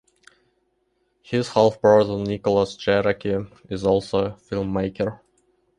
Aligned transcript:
His 1.21 1.49
half-brother 1.49 2.17
Nicholas 2.17 2.75
Jarecki 2.75 3.47
is 3.71 3.85
also 3.85 4.25
a 4.25 4.31
filmmaker. 4.31 5.19